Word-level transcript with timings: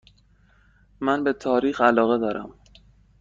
من 1.01 1.23
به 1.23 1.33
تاریخ 1.33 1.81
علاقه 1.81 2.17
دارم. 2.17 2.53